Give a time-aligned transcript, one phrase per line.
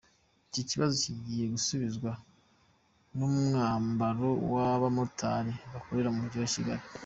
[0.49, 2.11] Iki kibazo kigiye gusubizwa
[3.17, 6.83] n’umwambaro w’abamotari bakorera mu mujyi wa Kigali.